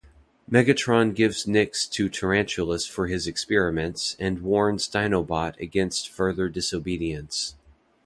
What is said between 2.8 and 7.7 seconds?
for his experiments and warns Dinobot against further disobedience.